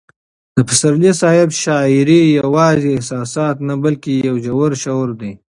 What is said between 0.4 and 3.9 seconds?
د پسرلي صاحب شاعري یوازې احساسات نه